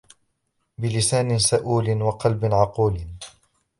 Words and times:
بِلِسَانٍ 0.77 1.37
سَئُولٍ 1.39 2.01
وَقَلْبٍ 2.01 2.45
عُقُولٍ 2.53 2.99